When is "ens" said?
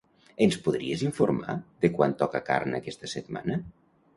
0.45-0.55